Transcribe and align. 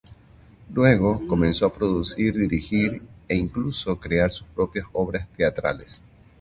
Luego 0.73 1.27
comenzó 1.27 1.67
a 1.67 1.73
producir, 1.73 2.33
dirigir, 2.35 3.03
e 3.27 3.35
incluso 3.35 3.99
crear 3.99 4.31
sus 4.31 4.47
propias 4.47 4.87
obras 4.93 5.27
teatrales. 5.37 6.03